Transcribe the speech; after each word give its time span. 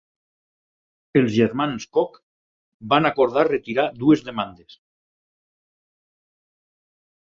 Els 1.19 1.29
germans 1.33 1.85
Koch 1.97 2.17
van 2.93 3.09
acordar 3.09 3.45
retirar 3.49 3.87
dues 4.05 4.25
demandes. 4.31 4.81